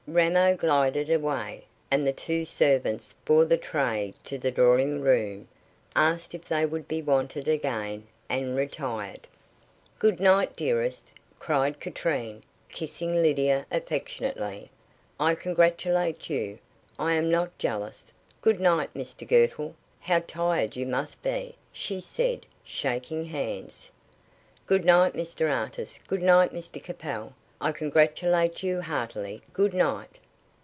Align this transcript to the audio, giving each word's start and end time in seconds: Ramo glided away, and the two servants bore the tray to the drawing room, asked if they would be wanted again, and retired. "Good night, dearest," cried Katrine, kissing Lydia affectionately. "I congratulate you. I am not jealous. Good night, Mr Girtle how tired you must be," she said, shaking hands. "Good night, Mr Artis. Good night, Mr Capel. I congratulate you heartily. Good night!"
Ramo 0.07 0.57
glided 0.57 1.09
away, 1.09 1.63
and 1.89 2.05
the 2.05 2.11
two 2.11 2.43
servants 2.43 3.15
bore 3.23 3.45
the 3.45 3.55
tray 3.55 4.13
to 4.25 4.37
the 4.37 4.51
drawing 4.51 4.99
room, 4.99 5.47
asked 5.95 6.33
if 6.35 6.43
they 6.43 6.65
would 6.65 6.85
be 6.85 7.01
wanted 7.01 7.47
again, 7.47 8.05
and 8.27 8.57
retired. 8.57 9.25
"Good 9.99 10.19
night, 10.19 10.57
dearest," 10.57 11.13
cried 11.39 11.79
Katrine, 11.79 12.41
kissing 12.67 13.21
Lydia 13.21 13.65
affectionately. 13.71 14.69
"I 15.17 15.33
congratulate 15.33 16.29
you. 16.29 16.59
I 16.99 17.13
am 17.13 17.31
not 17.31 17.57
jealous. 17.57 18.11
Good 18.41 18.59
night, 18.59 18.93
Mr 18.93 19.25
Girtle 19.25 19.75
how 20.01 20.19
tired 20.27 20.75
you 20.75 20.85
must 20.87 21.23
be," 21.23 21.55
she 21.71 22.01
said, 22.01 22.45
shaking 22.65 23.25
hands. 23.25 23.87
"Good 24.65 24.83
night, 24.83 25.13
Mr 25.13 25.49
Artis. 25.49 25.99
Good 26.05 26.23
night, 26.23 26.51
Mr 26.51 26.83
Capel. 26.83 27.33
I 27.63 27.71
congratulate 27.71 28.63
you 28.63 28.81
heartily. 28.81 29.43
Good 29.53 29.75
night!" 29.75 30.17